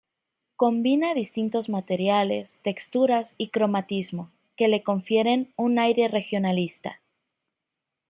[0.55, 6.99] Combina distintos materiales, texturas y cromatismo, que le confieren un aire regionalista.